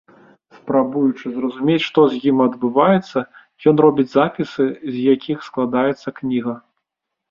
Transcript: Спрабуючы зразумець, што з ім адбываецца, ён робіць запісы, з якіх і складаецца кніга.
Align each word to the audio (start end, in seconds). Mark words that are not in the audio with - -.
Спрабуючы 0.59 1.25
зразумець, 1.35 1.83
што 1.89 2.07
з 2.15 2.23
ім 2.33 2.37
адбываецца, 2.47 3.19
ён 3.75 3.87
робіць 3.89 4.09
запісы, 4.17 4.63
з 4.93 5.09
якіх 5.15 5.37
і 5.49 5.51
складаецца 5.53 6.07
кніга. 6.23 6.53